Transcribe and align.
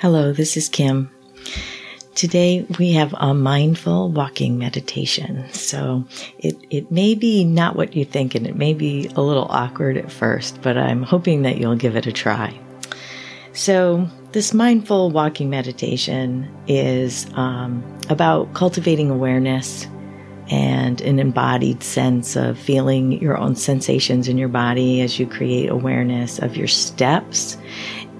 Hello, 0.00 0.32
this 0.32 0.56
is 0.56 0.70
Kim. 0.70 1.10
Today 2.14 2.64
we 2.78 2.92
have 2.92 3.14
a 3.18 3.34
mindful 3.34 4.10
walking 4.10 4.56
meditation. 4.56 5.44
So 5.52 6.06
it, 6.38 6.56
it 6.70 6.90
may 6.90 7.14
be 7.14 7.44
not 7.44 7.76
what 7.76 7.94
you 7.94 8.06
think 8.06 8.34
and 8.34 8.46
it 8.46 8.56
may 8.56 8.72
be 8.72 9.10
a 9.14 9.20
little 9.20 9.44
awkward 9.50 9.98
at 9.98 10.10
first, 10.10 10.62
but 10.62 10.78
I'm 10.78 11.02
hoping 11.02 11.42
that 11.42 11.58
you'll 11.58 11.76
give 11.76 11.96
it 11.96 12.06
a 12.06 12.12
try. 12.12 12.58
So 13.52 14.08
this 14.32 14.54
mindful 14.54 15.10
walking 15.10 15.50
meditation 15.50 16.50
is 16.66 17.26
um, 17.34 17.84
about 18.08 18.54
cultivating 18.54 19.10
awareness 19.10 19.86
and 20.48 21.02
an 21.02 21.18
embodied 21.18 21.82
sense 21.82 22.36
of 22.36 22.58
feeling 22.58 23.20
your 23.20 23.36
own 23.36 23.54
sensations 23.54 24.28
in 24.28 24.38
your 24.38 24.48
body 24.48 25.02
as 25.02 25.18
you 25.18 25.26
create 25.26 25.68
awareness 25.68 26.38
of 26.38 26.56
your 26.56 26.68
steps 26.68 27.58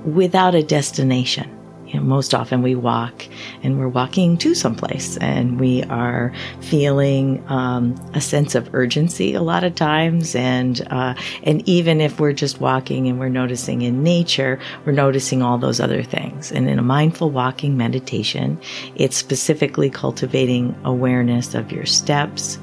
without 0.05 0.55
a 0.55 0.63
destination 0.63 1.57
you 1.91 1.99
know, 1.99 2.07
most 2.07 2.35
often 2.35 2.63
we 2.63 2.77
walk 2.77 3.27
and 3.65 3.79
we're 3.79 3.89
walking 3.89 4.39
to 4.39 4.55
someplace 4.55 5.17
and 5.17 5.59
we 5.59 5.83
are 5.85 6.33
feeling 6.61 7.45
um, 7.49 7.97
a 8.15 8.21
sense 8.21 8.55
of 8.55 8.73
urgency 8.75 9.35
a 9.35 9.43
lot 9.43 9.65
of 9.65 9.75
times. 9.75 10.37
And 10.37 10.87
uh, 10.93 11.15
and 11.43 11.69
even 11.69 12.01
if 12.01 12.21
we're 12.21 12.33
just 12.33 12.61
walking 12.61 13.09
and 13.09 13.19
we're 13.19 13.29
noticing 13.29 13.83
in 13.83 14.05
nature 14.05 14.61
we're 14.85 14.93
noticing 14.93 15.43
all 15.43 15.59
those 15.59 15.81
other 15.81 16.03
things. 16.03 16.53
And 16.53 16.69
in 16.69 16.79
a 16.79 16.83
mindful 16.83 17.31
walking 17.31 17.77
meditation 17.77 18.61
it's 18.95 19.17
specifically 19.17 19.91
cultivating 19.91 20.77
awareness 20.85 21.55
of 21.55 21.73
your 21.73 21.87
steps 21.87 22.59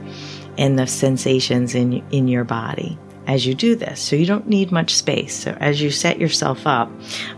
and 0.58 0.80
the 0.80 0.88
sensations 0.88 1.75
in 1.75 2.02
in 2.12 2.30
your 2.30 2.45
body 2.45 2.98
as 3.28 3.45
you 3.45 3.53
do 3.53 3.75
this. 3.75 4.00
So 4.00 4.16
you 4.16 4.25
don't 4.25 4.48
need 4.48 4.72
much 4.72 4.95
space. 4.95 5.36
So 5.36 5.52
as 5.59 5.81
you 5.81 5.92
set 5.92 6.17
yourself 6.17 6.66
up 6.66 6.89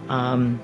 um, 0.08 0.60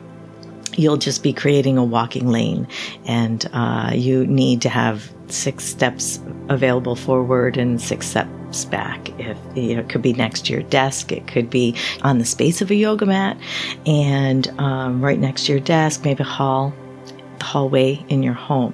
you'll 0.74 0.98
just 0.98 1.24
be 1.24 1.34
creating 1.34 1.78
a 1.78 1.84
walking 1.84 2.28
lane 2.28 2.68
and 3.06 3.50
uh, 3.54 3.92
you 3.94 4.26
need 4.28 4.62
to 4.62 4.70
have 4.70 5.12
six 5.28 5.64
steps 5.64 6.20
available 6.50 6.96
forward 6.96 7.58
and 7.58 7.82
six 7.82 8.08
steps 8.08 8.66
back. 8.66 9.10
If 9.20 9.38
you 9.56 9.76
know, 9.76 9.82
it 9.82 9.90
could 9.90 10.02
be 10.02 10.14
next 10.14 10.46
to 10.46 10.54
your 10.54 10.64
desk 10.64 11.12
it 11.12 11.28
could 11.28 11.50
be 11.50 11.76
on 12.02 12.20
the 12.20 12.26
space 12.26 12.62
of 12.62 12.72
a 12.72 12.76
yoga 12.76 13.06
mat 13.06 13.38
and 13.86 14.48
um, 14.60 15.04
right 15.04 15.20
next 15.20 15.46
to 15.46 15.54
your 15.54 15.62
desk 15.62 16.04
maybe 16.04 16.24
hall 16.24 16.74
the 17.40 17.46
hallway 17.46 18.04
in 18.10 18.24
your 18.24 18.34
home 18.34 18.74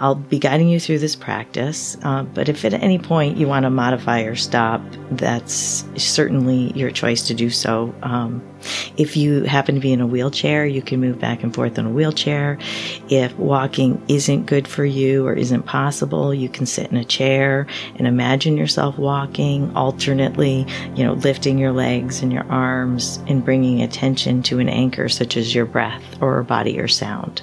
I'll 0.00 0.14
be 0.14 0.38
guiding 0.38 0.68
you 0.68 0.80
through 0.80 0.98
this 0.98 1.14
practice, 1.14 1.96
uh, 2.02 2.24
but 2.24 2.48
if 2.48 2.64
at 2.64 2.74
any 2.74 2.98
point 2.98 3.36
you 3.36 3.46
want 3.46 3.64
to 3.64 3.70
modify 3.70 4.22
or 4.22 4.34
stop, 4.34 4.82
that's 5.12 5.84
certainly 5.96 6.72
your 6.72 6.90
choice 6.90 7.26
to 7.28 7.34
do 7.34 7.50
so. 7.50 7.94
Um, 8.02 8.42
if 8.96 9.16
you 9.16 9.42
happen 9.44 9.74
to 9.74 9.80
be 9.80 9.92
in 9.92 10.00
a 10.00 10.06
wheelchair, 10.06 10.66
you 10.66 10.82
can 10.82 11.00
move 11.00 11.18
back 11.18 11.42
and 11.42 11.54
forth 11.54 11.78
in 11.78 11.86
a 11.86 11.90
wheelchair. 11.90 12.58
If 13.08 13.36
walking 13.36 14.02
isn't 14.08 14.46
good 14.46 14.66
for 14.66 14.84
you 14.84 15.26
or 15.26 15.34
isn't 15.34 15.64
possible, 15.64 16.32
you 16.34 16.48
can 16.48 16.66
sit 16.66 16.90
in 16.90 16.96
a 16.96 17.04
chair 17.04 17.66
and 17.96 18.06
imagine 18.06 18.56
yourself 18.56 18.98
walking 18.98 19.74
alternately, 19.76 20.66
you 20.94 21.04
know, 21.04 21.14
lifting 21.14 21.58
your 21.58 21.72
legs 21.72 22.22
and 22.22 22.32
your 22.32 22.44
arms 22.50 23.18
and 23.26 23.44
bringing 23.44 23.82
attention 23.82 24.42
to 24.44 24.58
an 24.58 24.68
anchor 24.68 25.08
such 25.08 25.36
as 25.36 25.54
your 25.54 25.66
breath 25.66 26.02
or 26.20 26.42
body 26.42 26.78
or 26.78 26.88
sound. 26.88 27.42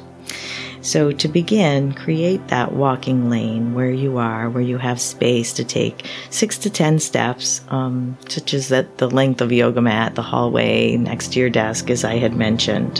So, 0.81 1.11
to 1.11 1.27
begin, 1.27 1.93
create 1.93 2.47
that 2.47 2.73
walking 2.73 3.29
lane 3.29 3.73
where 3.73 3.91
you 3.91 4.17
are, 4.17 4.49
where 4.49 4.63
you 4.63 4.77
have 4.77 5.01
space 5.01 5.53
to 5.53 5.63
take 5.63 6.05
six 6.29 6.57
to 6.59 6.69
10 6.69 6.99
steps, 6.99 7.61
um, 7.69 8.17
such 8.29 8.53
as 8.53 8.69
that 8.69 8.97
the 8.97 9.09
length 9.09 9.41
of 9.41 9.51
yoga 9.51 9.81
mat, 9.81 10.15
the 10.15 10.21
hallway 10.21 10.95
next 10.97 11.33
to 11.33 11.39
your 11.39 11.49
desk, 11.49 11.89
as 11.89 12.03
I 12.03 12.15
had 12.15 12.35
mentioned. 12.35 12.99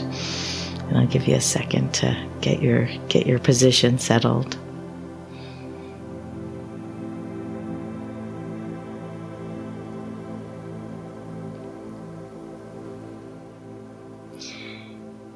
And 0.89 0.97
I'll 0.97 1.07
give 1.07 1.27
you 1.27 1.35
a 1.35 1.41
second 1.41 1.93
to 1.95 2.17
get 2.41 2.61
your, 2.61 2.89
get 3.07 3.25
your 3.25 3.39
position 3.39 3.97
settled. 3.99 4.57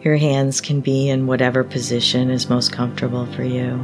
Your 0.03 0.17
hands 0.17 0.59
can 0.59 0.81
be 0.81 1.07
in 1.07 1.27
whatever 1.27 1.63
position 1.63 2.29
is 2.29 2.49
most 2.49 2.73
comfortable 2.73 3.25
for 3.27 3.43
you, 3.45 3.75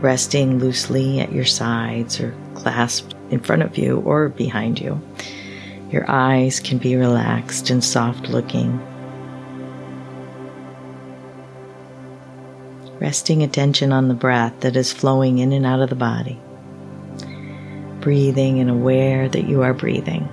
resting 0.00 0.60
loosely 0.60 1.18
at 1.18 1.32
your 1.32 1.44
sides 1.44 2.20
or 2.20 2.32
clasped 2.54 3.16
in 3.30 3.40
front 3.40 3.62
of 3.62 3.76
you 3.76 3.98
or 4.02 4.28
behind 4.28 4.78
you. 4.78 5.00
Your 5.90 6.08
eyes 6.08 6.60
can 6.60 6.78
be 6.78 6.94
relaxed 6.94 7.68
and 7.68 7.82
soft 7.82 8.28
looking. 8.28 8.78
Resting 13.00 13.42
attention 13.42 13.92
on 13.92 14.06
the 14.06 14.14
breath 14.14 14.60
that 14.60 14.76
is 14.76 14.92
flowing 14.92 15.38
in 15.38 15.52
and 15.52 15.66
out 15.66 15.80
of 15.80 15.90
the 15.90 15.96
body. 15.96 16.40
Breathing 18.00 18.60
and 18.60 18.70
aware 18.70 19.28
that 19.28 19.48
you 19.48 19.62
are 19.62 19.74
breathing. 19.74 20.28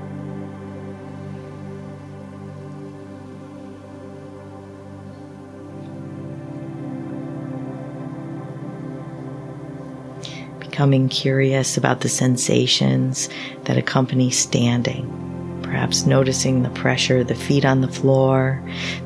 Becoming 10.81 11.09
curious 11.09 11.77
about 11.77 12.01
the 12.01 12.09
sensations 12.09 13.29
that 13.65 13.77
accompany 13.77 14.31
standing. 14.31 15.59
Perhaps 15.61 16.07
noticing 16.07 16.63
the 16.63 16.71
pressure 16.71 17.19
of 17.19 17.27
the 17.27 17.35
feet 17.35 17.63
on 17.63 17.81
the 17.81 17.87
floor, 17.87 18.59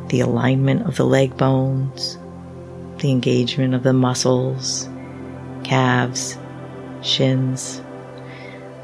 the 0.08 0.22
alignment 0.22 0.88
of 0.88 0.96
the 0.96 1.04
leg 1.04 1.36
bones, 1.36 2.18
the 3.00 3.12
engagement 3.12 3.74
of 3.74 3.84
the 3.84 3.92
muscles, 3.92 4.88
calves, 5.66 6.38
shins, 7.02 7.82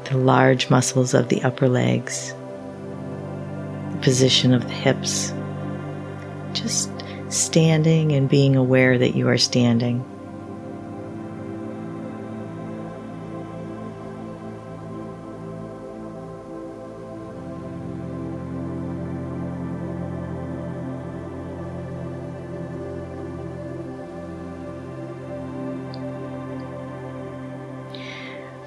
the 0.04 0.18
large 0.18 0.68
muscles 0.68 1.14
of 1.14 1.30
the 1.30 1.42
upper 1.44 1.70
legs, 1.70 2.34
the 3.92 3.98
position 4.02 4.52
of 4.52 4.64
the 4.64 4.74
hips. 4.74 5.32
Just 6.52 6.90
standing 7.30 8.12
and 8.12 8.28
being 8.28 8.54
aware 8.54 8.98
that 8.98 9.14
you 9.14 9.28
are 9.28 9.38
standing. 9.38 10.04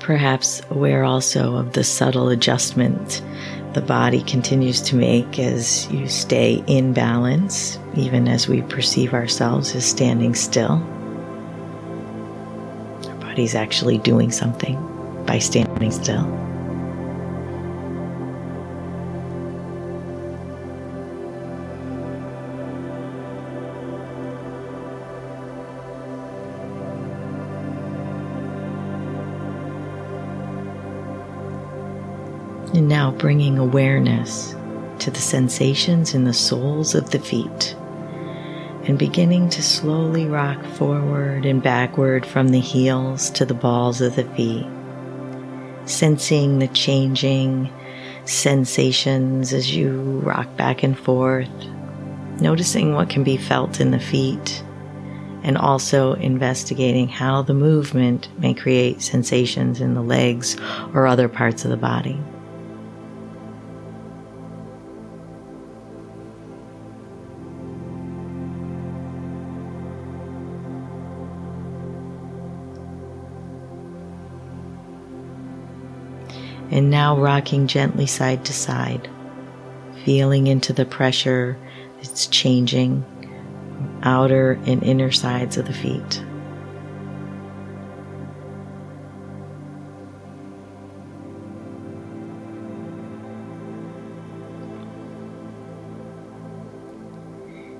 Perhaps 0.05 0.61
aware 0.69 1.03
also 1.03 1.55
of 1.55 1.73
the 1.73 1.83
subtle 1.83 2.29
adjustment 2.29 3.23
the 3.73 3.81
body 3.81 4.21
continues 4.21 4.79
to 4.79 4.95
make 4.95 5.39
as 5.39 5.91
you 5.91 6.07
stay 6.07 6.63
in 6.67 6.93
balance, 6.93 7.79
even 7.95 8.27
as 8.27 8.47
we 8.47 8.61
perceive 8.61 9.15
ourselves 9.15 9.75
as 9.75 9.83
standing 9.83 10.35
still. 10.35 10.73
Our 13.09 13.15
body's 13.15 13.55
actually 13.55 13.97
doing 13.97 14.31
something 14.31 14.77
by 15.25 15.39
standing 15.39 15.91
still. 15.91 16.44
Bringing 33.25 33.57
awareness 33.57 34.53
to 34.99 35.09
the 35.09 35.19
sensations 35.19 36.13
in 36.13 36.25
the 36.25 36.31
soles 36.31 36.93
of 36.93 37.09
the 37.09 37.17
feet 37.17 37.75
and 38.83 38.99
beginning 38.99 39.49
to 39.49 39.63
slowly 39.63 40.27
rock 40.27 40.63
forward 40.75 41.43
and 41.43 41.63
backward 41.63 42.23
from 42.23 42.49
the 42.49 42.59
heels 42.59 43.31
to 43.31 43.43
the 43.43 43.55
balls 43.55 43.99
of 43.99 44.15
the 44.15 44.23
feet, 44.35 44.67
sensing 45.87 46.59
the 46.59 46.67
changing 46.67 47.67
sensations 48.25 49.53
as 49.53 49.75
you 49.75 50.19
rock 50.19 50.55
back 50.55 50.83
and 50.83 50.95
forth, 50.95 51.49
noticing 52.39 52.93
what 52.93 53.09
can 53.09 53.23
be 53.23 53.37
felt 53.37 53.79
in 53.79 53.89
the 53.89 53.99
feet, 53.99 54.63
and 55.41 55.57
also 55.57 56.13
investigating 56.13 57.07
how 57.07 57.41
the 57.41 57.55
movement 57.55 58.29
may 58.37 58.53
create 58.53 59.01
sensations 59.01 59.81
in 59.81 59.95
the 59.95 60.03
legs 60.03 60.55
or 60.93 61.07
other 61.07 61.27
parts 61.27 61.65
of 61.65 61.71
the 61.71 61.75
body. 61.75 62.21
And 76.71 76.89
now 76.89 77.17
rocking 77.17 77.67
gently 77.67 78.05
side 78.05 78.43
to 78.45 78.53
side, 78.53 79.09
feeling 80.03 80.47
into 80.47 80.73
the 80.73 80.85
pressure 80.85 81.57
that's 81.97 82.27
changing 82.27 83.03
outer 84.03 84.53
and 84.65 84.83
inner 84.83 85.11
sides 85.11 85.57
of 85.57 85.65
the 85.65 85.73
feet. 85.73 86.23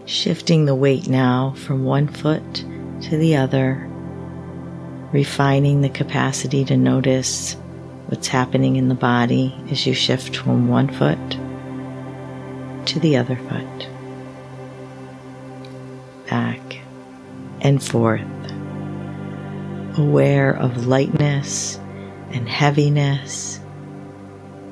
Shifting 0.07 0.65
the 0.65 0.75
weight 0.75 1.07
now 1.07 1.53
from 1.57 1.83
one 1.83 2.07
foot 2.07 2.53
to 3.01 3.17
the 3.17 3.35
other, 3.35 3.89
refining 5.11 5.81
the 5.81 5.89
capacity 5.89 6.63
to 6.65 6.77
notice 6.77 7.57
what's 8.07 8.27
happening 8.27 8.75
in 8.75 8.87
the 8.87 8.95
body 8.95 9.55
as 9.71 9.85
you 9.85 9.93
shift 9.93 10.35
from 10.35 10.67
one 10.67 10.87
foot 10.87 11.17
to 12.87 12.99
the 12.99 13.17
other 13.17 13.35
foot, 13.35 13.89
back 16.29 16.79
and 17.61 17.83
forth, 17.83 18.21
aware 19.97 20.55
of 20.55 20.85
lightness 20.85 21.77
and 22.31 22.47
heaviness 22.47 23.59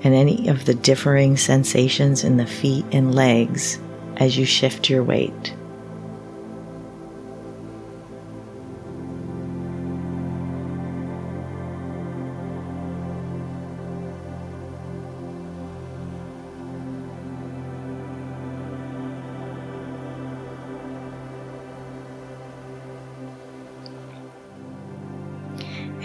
and 0.03 0.13
any 0.13 0.49
of 0.49 0.65
the 0.65 0.73
differing 0.73 1.37
sensations 1.37 2.23
in 2.23 2.37
the 2.37 2.45
feet 2.45 2.85
and 2.91 3.15
legs 3.15 3.79
as 4.17 4.37
you 4.37 4.45
shift 4.45 4.89
your 4.89 5.03
weight. 5.03 5.55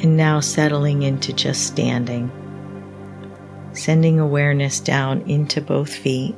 And 0.02 0.16
now 0.16 0.40
settling 0.40 1.02
into 1.02 1.32
just 1.32 1.66
standing. 1.66 2.30
Sending 3.72 4.18
awareness 4.18 4.80
down 4.80 5.22
into 5.22 5.60
both 5.60 5.94
feet, 5.94 6.34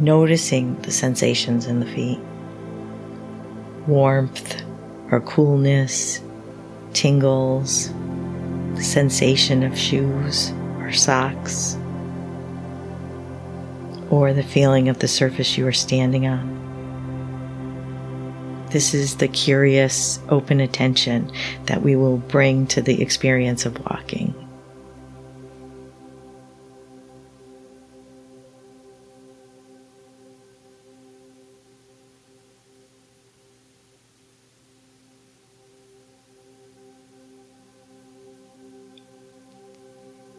noticing 0.00 0.80
the 0.82 0.90
sensations 0.90 1.66
in 1.66 1.80
the 1.80 1.86
feet 1.86 2.20
warmth 3.86 4.62
or 5.10 5.20
coolness, 5.20 6.22
tingles, 6.92 7.92
the 8.74 8.82
sensation 8.82 9.62
of 9.62 9.78
shoes 9.78 10.52
or 10.78 10.92
socks, 10.92 11.76
or 14.10 14.32
the 14.32 14.42
feeling 14.42 14.88
of 14.88 14.98
the 15.00 15.08
surface 15.08 15.58
you 15.58 15.66
are 15.66 15.72
standing 15.72 16.26
on. 16.26 16.63
This 18.74 18.92
is 18.92 19.18
the 19.18 19.28
curious, 19.28 20.18
open 20.30 20.58
attention 20.58 21.30
that 21.66 21.82
we 21.82 21.94
will 21.94 22.16
bring 22.16 22.66
to 22.66 22.82
the 22.82 23.00
experience 23.00 23.66
of 23.66 23.78
walking. 23.88 24.34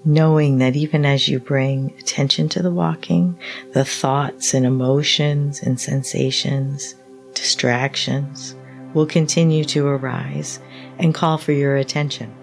knowing 0.07 0.59
that 0.59 0.75
even 0.75 1.03
as 1.03 1.27
you 1.27 1.39
bring 1.39 1.91
attention 1.97 2.47
to 2.47 2.61
the 2.61 2.69
walking, 2.69 3.35
the 3.73 3.83
thoughts 3.83 4.53
and 4.53 4.63
emotions 4.63 5.59
and 5.63 5.81
sensations 5.81 6.93
distractions 7.35 8.55
will 8.95 9.05
continue 9.05 9.63
to 9.65 9.85
arise 9.85 10.59
and 10.97 11.13
call 11.13 11.37
for 11.37 11.51
your 11.51 11.75
attention. 11.75 12.33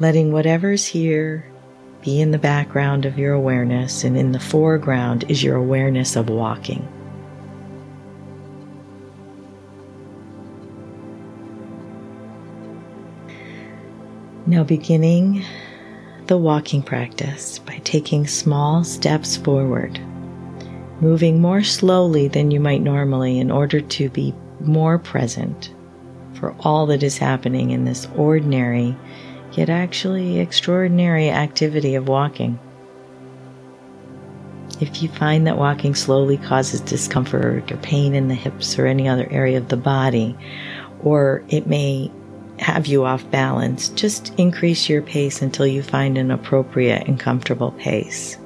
Letting 0.00 0.32
whatever's 0.32 0.86
here 0.86 1.48
be 2.02 2.20
in 2.20 2.32
the 2.32 2.38
background 2.38 3.06
of 3.06 3.18
your 3.18 3.32
awareness, 3.32 4.02
and 4.02 4.16
in 4.16 4.32
the 4.32 4.40
foreground 4.40 5.24
is 5.28 5.42
your 5.42 5.56
awareness 5.56 6.16
of 6.16 6.28
walking. 6.28 6.86
Now, 14.46 14.64
beginning 14.64 15.44
the 16.26 16.36
walking 16.36 16.82
practice 16.82 17.58
by 17.58 17.78
taking 17.84 18.26
small 18.26 18.82
steps 18.84 19.36
forward 19.36 20.00
moving 21.04 21.38
more 21.38 21.62
slowly 21.62 22.28
than 22.28 22.50
you 22.50 22.58
might 22.58 22.80
normally 22.80 23.38
in 23.38 23.50
order 23.50 23.78
to 23.78 24.08
be 24.08 24.34
more 24.60 24.98
present 24.98 25.70
for 26.32 26.56
all 26.60 26.86
that 26.86 27.02
is 27.02 27.18
happening 27.18 27.72
in 27.72 27.84
this 27.84 28.08
ordinary, 28.16 28.96
yet 29.52 29.68
actually 29.68 30.38
extraordinary 30.38 31.28
activity 31.28 31.94
of 31.94 32.08
walking. 32.08 32.58
If 34.80 35.02
you 35.02 35.10
find 35.10 35.46
that 35.46 35.58
walking 35.58 35.94
slowly 35.94 36.38
causes 36.38 36.80
discomfort 36.80 37.70
or 37.70 37.76
pain 37.76 38.14
in 38.14 38.28
the 38.28 38.34
hips 38.34 38.78
or 38.78 38.86
any 38.86 39.06
other 39.06 39.28
area 39.30 39.58
of 39.58 39.68
the 39.68 39.76
body, 39.76 40.34
or 41.02 41.44
it 41.50 41.66
may 41.66 42.10
have 42.58 42.86
you 42.86 43.04
off 43.04 43.30
balance, 43.30 43.90
just 43.90 44.32
increase 44.38 44.88
your 44.88 45.02
pace 45.02 45.42
until 45.42 45.66
you 45.66 45.82
find 45.82 46.16
an 46.16 46.30
appropriate 46.30 47.06
and 47.06 47.20
comfortable 47.20 47.72
pace. 47.72 48.38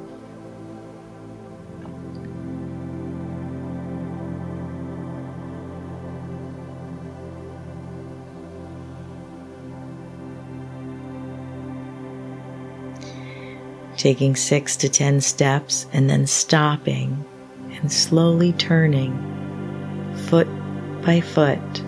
Taking 13.98 14.34
six 14.36 14.76
to 14.76 14.88
ten 14.88 15.20
steps 15.20 15.86
and 15.92 16.08
then 16.08 16.26
stopping 16.26 17.24
and 17.72 17.92
slowly 17.92 18.52
turning 18.54 19.12
foot 20.28 20.48
by 21.02 21.20
foot, 21.20 21.80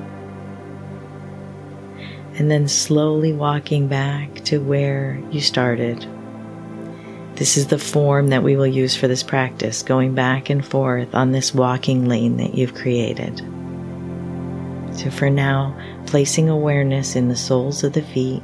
and 2.35 2.51
then 2.51 2.69
slowly 2.69 3.33
walking 3.33 3.89
back 3.89 4.35
to 4.45 4.59
where 4.59 5.23
you 5.31 5.41
started. 5.41 6.07
This 7.35 7.57
is 7.57 7.69
the 7.69 7.79
form 7.79 8.29
that 8.29 8.43
we 8.43 8.57
will 8.57 8.67
use 8.67 8.95
for 8.95 9.09
this 9.09 9.23
practice, 9.23 9.83
going 9.83 10.15
back 10.15 10.51
and 10.51 10.65
forth 10.65 11.15
on 11.15 11.33
this 11.33 11.55
walking 11.55 12.07
lane 12.07 12.37
that 12.37 12.55
you've 12.55 12.75
created. 12.75 13.39
So, 14.93 15.11
for 15.11 15.31
now, 15.31 15.75
placing 16.07 16.49
awareness 16.49 17.17
in 17.17 17.29
the 17.29 17.37
soles 17.37 17.83
of 17.83 17.95
the 17.95 18.03
feet 18.03 18.43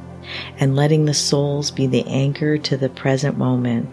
and 0.59 0.77
letting 0.77 1.05
the 1.05 1.15
soles 1.15 1.71
be 1.71 1.87
the 1.87 2.07
anchor 2.07 2.59
to 2.59 2.77
the 2.77 2.89
present 2.89 3.37
moment. 3.37 3.87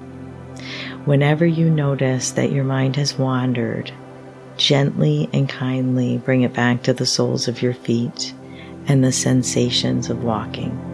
Whenever 1.06 1.46
you 1.46 1.70
notice 1.70 2.32
that 2.32 2.52
your 2.52 2.64
mind 2.64 2.96
has 2.96 3.18
wandered, 3.18 3.92
gently 4.58 5.30
and 5.34 5.50
kindly 5.50 6.18
bring 6.18 6.42
it 6.42 6.54
back 6.54 6.84
to 6.84 6.94
the 6.94 7.06
soles 7.06 7.48
of 7.48 7.62
your 7.62 7.74
feet 7.74 8.34
and 8.88 9.04
the 9.04 9.12
sensations 9.12 10.10
of 10.10 10.24
walking. 10.24 10.93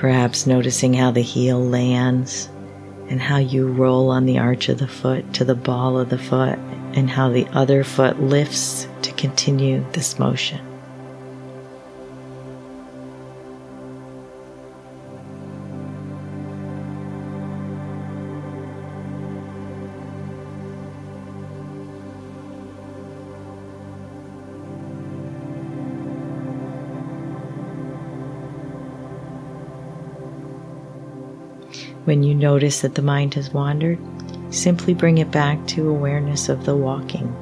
Perhaps 0.00 0.46
noticing 0.46 0.94
how 0.94 1.10
the 1.10 1.20
heel 1.20 1.62
lands 1.62 2.48
and 3.10 3.20
how 3.20 3.36
you 3.36 3.70
roll 3.70 4.08
on 4.08 4.24
the 4.24 4.38
arch 4.38 4.70
of 4.70 4.78
the 4.78 4.88
foot 4.88 5.34
to 5.34 5.44
the 5.44 5.54
ball 5.54 5.98
of 5.98 6.08
the 6.08 6.16
foot 6.16 6.58
and 6.94 7.10
how 7.10 7.28
the 7.28 7.46
other 7.48 7.84
foot 7.84 8.18
lifts 8.18 8.88
to 9.02 9.12
continue 9.12 9.84
this 9.92 10.18
motion. 10.18 10.69
When 32.10 32.24
you 32.24 32.34
notice 32.34 32.80
that 32.80 32.96
the 32.96 33.02
mind 33.02 33.34
has 33.34 33.54
wandered, 33.54 33.96
simply 34.52 34.94
bring 34.94 35.18
it 35.18 35.30
back 35.30 35.64
to 35.68 35.88
awareness 35.88 36.48
of 36.48 36.64
the 36.64 36.74
walking. 36.74 37.32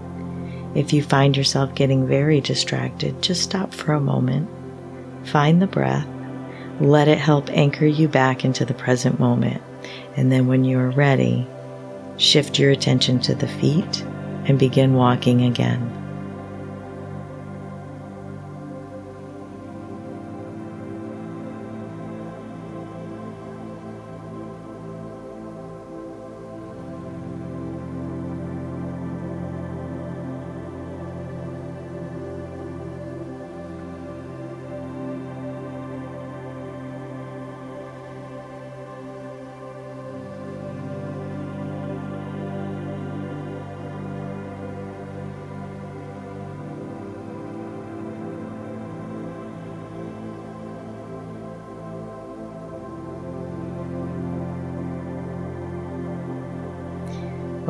If 0.75 0.93
you 0.93 1.03
find 1.03 1.35
yourself 1.35 1.75
getting 1.75 2.07
very 2.07 2.43
distracted, 2.43 3.23
just 3.23 3.43
stop 3.43 3.73
for 3.73 3.95
a 3.95 4.01
moment, 4.01 4.47
find 5.25 5.63
the 5.63 5.67
breath, 5.67 6.07
let 6.83 7.09
it 7.09 7.17
help 7.17 7.49
anchor 7.49 7.87
you 7.87 8.09
back 8.09 8.45
into 8.45 8.67
the 8.67 8.75
present 8.75 9.19
moment, 9.19 9.63
And 10.17 10.31
then 10.31 10.49
when 10.49 10.67
you're 10.67 10.91
ready, 10.91 11.47
shift 12.19 12.59
your 12.59 12.71
attention 12.71 13.21
to 13.21 13.35
the 13.35 13.49
feet 13.49 14.03
and 14.45 14.59
begin 14.59 14.93
walking 14.93 15.45
again. 15.45 15.98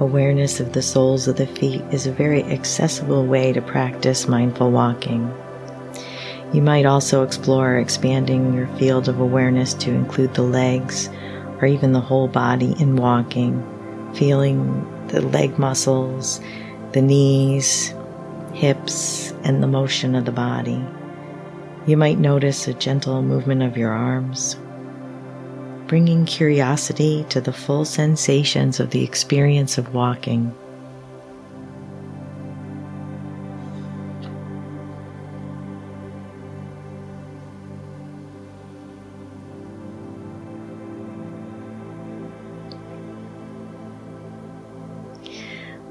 Awareness 0.09 0.59
of 0.59 0.73
the 0.73 0.81
soles 0.81 1.29
of 1.29 1.37
the 1.37 1.47
feet 1.47 1.83
is 1.93 2.07
a 2.07 2.13
very 2.13 2.43
accessible 2.45 3.27
way 3.27 3.53
to 3.53 3.61
practice 3.61 4.27
mindful 4.27 4.71
walking. 4.71 5.31
You 6.51 6.63
might 6.63 6.87
also 6.87 7.23
explore 7.23 7.77
expanding 7.77 8.55
your 8.55 8.69
field 8.79 9.11
of 9.11 9.21
awareness 9.21 9.75
to 9.75 9.91
include 9.91 10.33
the 10.33 10.45
legs 10.45 11.11
or 11.61 11.67
even 11.67 11.93
the 11.93 12.01
whole 12.01 12.27
body 12.27 12.75
in 12.81 12.97
walking, 12.97 13.63
feeling 14.15 14.83
the 15.09 15.21
leg 15.21 15.59
muscles, 15.59 16.41
the 16.93 17.03
knees, 17.03 17.93
hips, 18.55 19.35
and 19.45 19.63
the 19.63 19.67
motion 19.67 20.15
of 20.15 20.25
the 20.25 20.33
body. 20.33 20.83
You 21.87 21.99
might 21.99 22.19
notice 22.19 22.67
a 22.67 22.73
gentle 22.73 23.21
movement 23.21 23.63
of 23.63 23.77
your 23.77 23.93
arms 23.93 24.57
bringing 25.89 26.27
curiosity 26.27 27.25
to 27.31 27.41
the 27.41 27.53
full 27.53 27.85
sensations 27.85 28.79
of 28.79 28.91
the 28.91 29.03
experience 29.03 29.79
of 29.79 29.95
walking. 29.95 30.55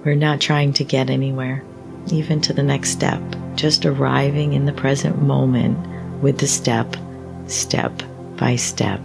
We're 0.05 0.15
not 0.15 0.39
trying 0.39 0.71
to 0.73 0.85
get 0.85 1.09
anywhere, 1.09 1.65
even 2.11 2.39
to 2.41 2.53
the 2.53 2.63
next 2.63 2.91
step, 2.91 3.21
just 3.55 3.85
arriving 3.85 4.53
in 4.53 4.65
the 4.65 4.71
present 4.71 5.21
moment 5.21 5.77
with 6.21 6.37
the 6.37 6.47
step, 6.47 6.95
step 7.47 8.03
by 8.37 8.55
step. 8.55 9.01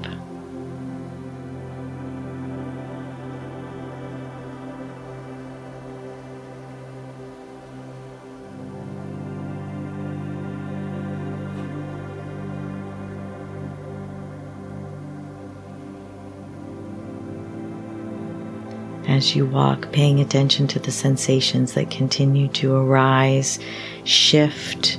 As 19.06 19.34
you 19.34 19.46
walk, 19.46 19.90
paying 19.92 20.20
attention 20.20 20.66
to 20.68 20.78
the 20.78 20.92
sensations 20.92 21.74
that 21.74 21.90
continue 21.90 22.48
to 22.48 22.74
arise, 22.74 23.58
shift, 24.04 24.96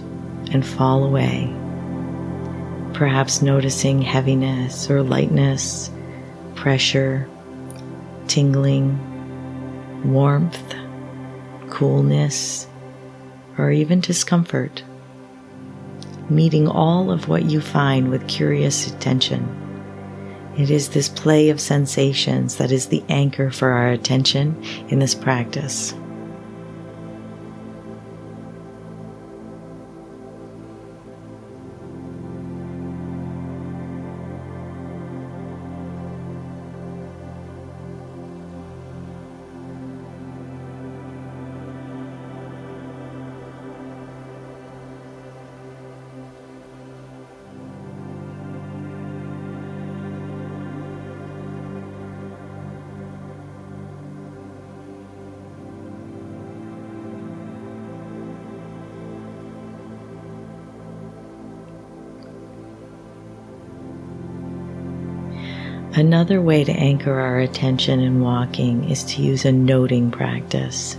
and 0.52 0.66
fall 0.66 1.04
away. 1.04 1.54
Perhaps 2.94 3.42
noticing 3.42 4.02
heaviness 4.02 4.90
or 4.90 5.02
lightness, 5.02 5.90
pressure, 6.56 7.28
tingling, 8.28 9.00
warmth, 10.12 10.76
coolness, 11.70 12.68
or 13.58 13.72
even 13.72 14.00
discomfort. 14.00 14.84
Meeting 16.30 16.68
all 16.68 17.12
of 17.12 17.28
what 17.28 17.46
you 17.46 17.62
find 17.62 18.10
with 18.10 18.28
curious 18.28 18.88
attention. 18.88 19.63
It 20.58 20.70
is 20.70 20.90
this 20.90 21.10
play 21.10 21.50
of 21.50 21.60
sensations 21.60 22.58
that 22.58 22.72
is 22.72 22.88
the 22.88 23.04
anchor 23.10 23.50
for 23.50 23.70
our 23.70 23.90
attention 23.90 24.64
in 24.90 25.00
this 25.00 25.16
practice. 25.16 25.94
Another 65.96 66.42
way 66.42 66.64
to 66.64 66.72
anchor 66.72 67.20
our 67.20 67.40
attention 67.40 68.00
in 68.00 68.20
walking 68.20 68.90
is 68.90 69.04
to 69.04 69.22
use 69.22 69.46
a 69.46 69.52
noting 69.52 70.10
practice. 70.10 70.98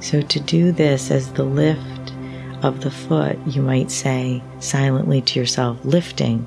So, 0.00 0.22
to 0.22 0.40
do 0.40 0.72
this 0.72 1.10
as 1.10 1.32
the 1.32 1.44
lift 1.44 2.14
of 2.62 2.80
the 2.80 2.90
foot, 2.90 3.38
you 3.46 3.60
might 3.60 3.90
say 3.90 4.42
silently 4.58 5.20
to 5.20 5.38
yourself, 5.38 5.84
lifting. 5.84 6.46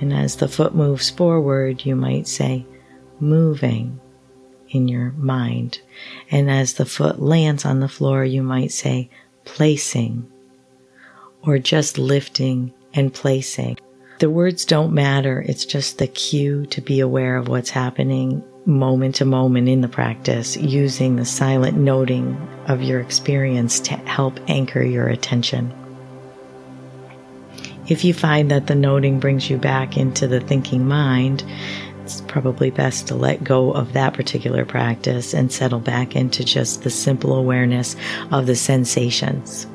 And 0.00 0.10
as 0.10 0.36
the 0.36 0.48
foot 0.48 0.74
moves 0.74 1.10
forward, 1.10 1.84
you 1.84 1.94
might 1.94 2.26
say, 2.26 2.64
moving 3.20 4.00
in 4.70 4.88
your 4.88 5.10
mind. 5.12 5.82
And 6.30 6.50
as 6.50 6.74
the 6.74 6.86
foot 6.86 7.20
lands 7.20 7.66
on 7.66 7.80
the 7.80 7.88
floor, 7.88 8.24
you 8.24 8.42
might 8.42 8.72
say, 8.72 9.10
placing, 9.44 10.26
or 11.42 11.58
just 11.58 11.98
lifting 11.98 12.72
and 12.94 13.12
placing. 13.12 13.76
The 14.18 14.28
words 14.28 14.64
don't 14.64 14.92
matter. 14.92 15.44
It's 15.46 15.64
just 15.64 15.98
the 15.98 16.08
cue 16.08 16.66
to 16.66 16.80
be 16.80 16.98
aware 16.98 17.36
of 17.36 17.46
what's 17.46 17.70
happening 17.70 18.42
moment 18.66 19.14
to 19.16 19.24
moment 19.24 19.68
in 19.68 19.80
the 19.80 19.88
practice, 19.88 20.56
using 20.56 21.14
the 21.14 21.24
silent 21.24 21.78
noting 21.78 22.36
of 22.66 22.82
your 22.82 23.00
experience 23.00 23.78
to 23.80 23.94
help 23.94 24.40
anchor 24.48 24.82
your 24.82 25.06
attention. 25.06 25.72
If 27.86 28.04
you 28.04 28.12
find 28.12 28.50
that 28.50 28.66
the 28.66 28.74
noting 28.74 29.20
brings 29.20 29.48
you 29.48 29.56
back 29.56 29.96
into 29.96 30.26
the 30.26 30.40
thinking 30.40 30.86
mind, 30.86 31.44
it's 32.02 32.20
probably 32.22 32.70
best 32.70 33.06
to 33.08 33.14
let 33.14 33.44
go 33.44 33.70
of 33.70 33.92
that 33.92 34.14
particular 34.14 34.64
practice 34.64 35.32
and 35.32 35.52
settle 35.52 35.80
back 35.80 36.16
into 36.16 36.44
just 36.44 36.82
the 36.82 36.90
simple 36.90 37.34
awareness 37.36 37.94
of 38.32 38.46
the 38.46 38.56
sensations. 38.56 39.66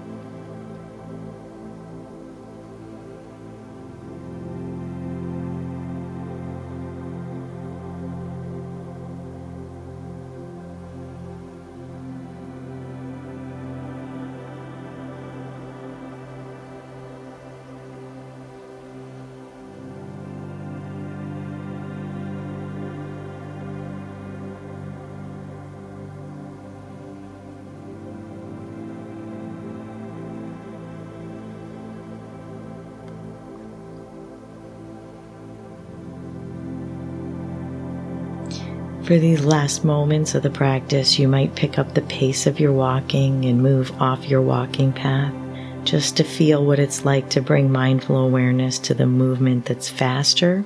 For 39.03 39.19
these 39.19 39.43
last 39.43 39.83
moments 39.83 40.33
of 40.33 40.43
the 40.43 40.49
practice, 40.49 41.19
you 41.19 41.27
might 41.27 41.55
pick 41.55 41.77
up 41.77 41.93
the 41.93 42.03
pace 42.03 42.47
of 42.47 42.57
your 42.57 42.71
walking 42.71 43.43
and 43.43 43.61
move 43.61 43.91
off 44.01 44.29
your 44.29 44.41
walking 44.41 44.93
path, 44.93 45.33
just 45.83 46.15
to 46.15 46.23
feel 46.23 46.65
what 46.65 46.79
it's 46.79 47.03
like 47.03 47.29
to 47.31 47.41
bring 47.41 47.69
mindful 47.69 48.15
awareness 48.15 48.79
to 48.79 48.93
the 48.93 49.05
movement 49.05 49.65
that's 49.65 49.89
faster 49.89 50.63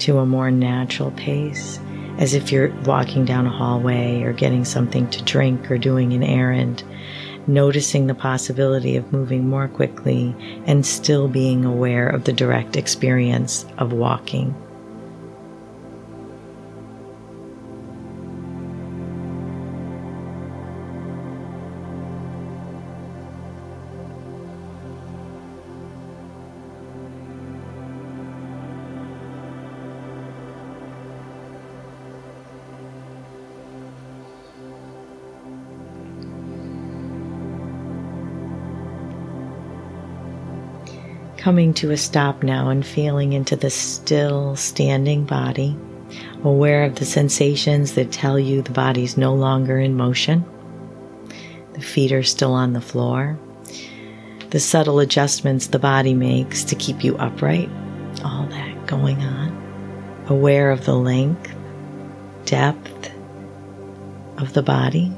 to 0.00 0.18
a 0.18 0.26
more 0.26 0.50
natural 0.50 1.12
pace, 1.12 1.78
as 2.18 2.34
if 2.34 2.50
you're 2.50 2.74
walking 2.82 3.24
down 3.24 3.46
a 3.46 3.50
hallway 3.50 4.20
or 4.22 4.32
getting 4.32 4.64
something 4.64 5.08
to 5.10 5.22
drink 5.22 5.70
or 5.70 5.78
doing 5.78 6.12
an 6.12 6.24
errand, 6.24 6.82
noticing 7.46 8.08
the 8.08 8.16
possibility 8.16 8.96
of 8.96 9.12
moving 9.12 9.48
more 9.48 9.68
quickly 9.68 10.34
and 10.66 10.84
still 10.84 11.28
being 11.28 11.64
aware 11.64 12.08
of 12.08 12.24
the 12.24 12.32
direct 12.32 12.76
experience 12.76 13.64
of 13.78 13.92
walking. 13.92 14.56
Coming 41.46 41.72
to 41.72 41.92
a 41.92 41.96
stop 41.96 42.42
now 42.42 42.70
and 42.70 42.84
feeling 42.84 43.32
into 43.32 43.54
the 43.54 43.70
still 43.70 44.56
standing 44.56 45.24
body, 45.24 45.78
aware 46.42 46.82
of 46.82 46.96
the 46.96 47.04
sensations 47.04 47.92
that 47.92 48.10
tell 48.10 48.36
you 48.36 48.60
the 48.60 48.72
body's 48.72 49.16
no 49.16 49.32
longer 49.32 49.78
in 49.78 49.94
motion. 49.94 50.44
The 51.74 51.80
feet 51.80 52.10
are 52.10 52.24
still 52.24 52.52
on 52.52 52.72
the 52.72 52.80
floor. 52.80 53.38
The 54.50 54.58
subtle 54.58 54.98
adjustments 54.98 55.68
the 55.68 55.78
body 55.78 56.14
makes 56.14 56.64
to 56.64 56.74
keep 56.74 57.04
you 57.04 57.16
upright, 57.16 57.70
all 58.24 58.46
that 58.46 58.88
going 58.88 59.20
on. 59.20 60.24
Aware 60.26 60.72
of 60.72 60.84
the 60.84 60.96
length, 60.96 61.54
depth 62.44 63.12
of 64.36 64.52
the 64.52 64.64
body. 64.64 65.12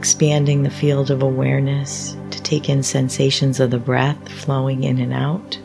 Expanding 0.00 0.62
the 0.62 0.70
field 0.70 1.10
of 1.10 1.20
awareness 1.20 2.16
to 2.30 2.42
take 2.42 2.70
in 2.70 2.82
sensations 2.82 3.60
of 3.60 3.70
the 3.70 3.78
breath 3.78 4.30
flowing 4.30 4.82
in 4.82 4.98
and 4.98 5.12
out. 5.12 5.58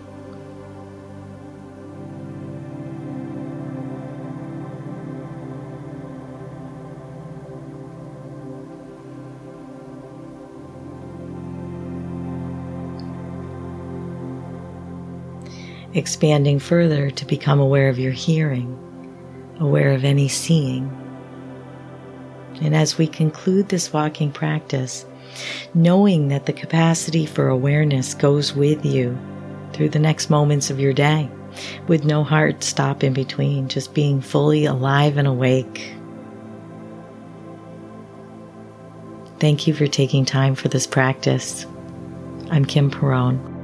Expanding 15.94 16.60
further 16.60 17.10
to 17.10 17.26
become 17.26 17.62
aware 17.62 17.88
of 17.88 17.98
your 17.98 18.12
hearing, 18.12 18.78
aware 19.62 19.94
of 19.94 20.04
any 20.04 20.28
seeing 20.28 21.05
and 22.62 22.76
as 22.76 22.98
we 22.98 23.08
conclude 23.08 23.70
this 23.70 23.92
walking 23.92 24.32
practice, 24.32 25.06
knowing 25.74 26.30
that 26.30 26.46
the 26.46 26.54
capacity 26.54 27.26
for 27.26 27.48
awareness 27.48 28.14
goes 28.14 28.54
with 28.54 28.86
you 28.86 29.18
through 29.74 29.90
the 29.90 30.00
next 30.00 30.30
moments 30.30 30.70
of 30.70 30.80
your 30.80 30.94
day, 30.94 31.30
with 31.88 32.06
no 32.06 32.24
hard 32.24 32.64
stop 32.64 33.04
in 33.04 33.14
between, 33.14 33.68
just 33.68 33.94
being 33.94 34.22
fully 34.22 34.66
alive 34.66 35.18
and 35.18 35.28
awake. 35.28 35.94
Thank 39.40 39.68
you 39.68 39.74
for 39.74 39.88
taking 39.88 40.26
time 40.26 40.56
for 40.56 40.70
this 40.70 40.88
practice. 40.88 41.66
I'm 42.50 42.66
Kim 42.66 42.90
Perrone. 42.90 43.55